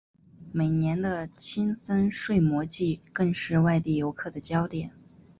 [0.51, 4.89] 每年的青森睡魔祭更是外地游客的焦点。